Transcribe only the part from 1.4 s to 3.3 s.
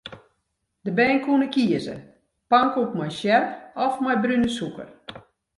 kieze: pankoek mei